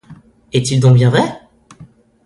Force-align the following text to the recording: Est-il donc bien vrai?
Est-il 0.51 0.79
donc 0.79 0.95
bien 0.95 1.11
vrai? 1.11 1.41